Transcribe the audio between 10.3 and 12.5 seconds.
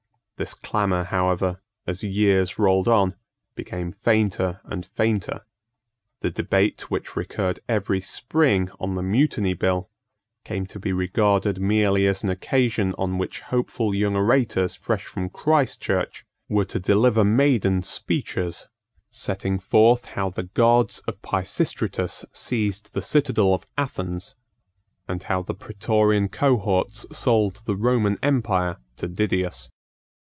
came to be regarded merely as an